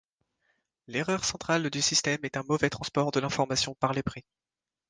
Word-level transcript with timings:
L'erreur 0.87 1.23
centrale 1.23 1.69
du 1.69 1.79
système 1.79 2.17
est 2.23 2.35
un 2.35 2.41
mauvais 2.49 2.71
transport 2.71 3.11
de 3.11 3.19
l'information 3.19 3.75
par 3.75 3.93
les 3.93 4.01
prix. 4.01 4.25